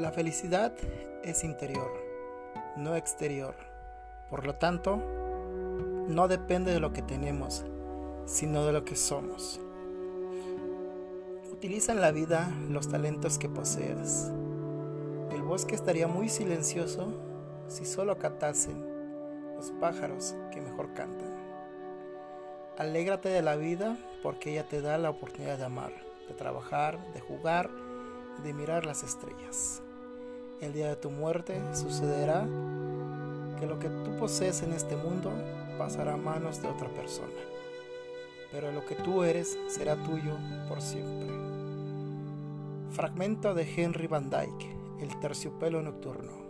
[0.00, 0.72] La felicidad
[1.22, 1.92] es interior,
[2.74, 3.54] no exterior.
[4.30, 7.66] Por lo tanto, no depende de lo que tenemos,
[8.24, 9.60] sino de lo que somos.
[11.52, 14.32] Utiliza en la vida los talentos que poseas.
[15.32, 17.12] El bosque estaría muy silencioso
[17.68, 18.82] si solo catasen
[19.54, 21.36] los pájaros que mejor cantan.
[22.78, 25.92] Alégrate de la vida porque ella te da la oportunidad de amar,
[26.26, 27.68] de trabajar, de jugar
[28.42, 29.82] de mirar las estrellas
[30.60, 32.46] el día de tu muerte sucederá
[33.58, 35.32] que lo que tú posees en este mundo
[35.78, 37.28] pasará a manos de otra persona,
[38.52, 40.36] pero lo que tú eres será tuyo
[40.68, 41.28] por siempre.
[42.92, 46.49] Fragmento de Henry Van Dyke, El terciopelo nocturno.